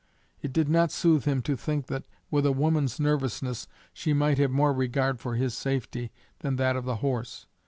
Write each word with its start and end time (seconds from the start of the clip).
It 0.41 0.51
did 0.51 0.67
not 0.67 0.91
soothe 0.91 1.25
him 1.25 1.43
to 1.43 1.55
think 1.55 1.85
that, 1.85 2.05
with 2.31 2.43
a 2.47 2.51
woman's 2.51 2.99
nervousness, 2.99 3.67
she 3.93 4.13
might 4.13 4.39
have 4.39 4.49
more 4.49 4.73
regard 4.73 5.19
for 5.19 5.35
his 5.35 5.53
safety 5.53 6.11
than 6.39 6.55
that 6.55 6.75
of 6.75 6.85
the 6.85 6.95
horse. 7.05 7.45